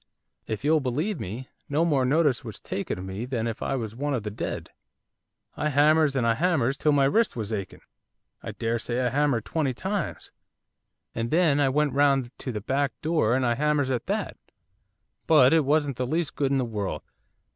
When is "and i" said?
6.15-6.33, 13.35-13.53